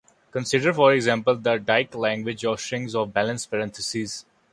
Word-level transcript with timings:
Consider, 0.31 0.73
for 0.73 0.93
example, 0.95 1.35
the 1.35 1.59
Dyck 1.59 1.93
language 1.93 2.43
of 2.43 2.59
strings 2.59 2.95
of 2.95 3.13
balanced 3.13 3.51
parentheses. 3.51 4.25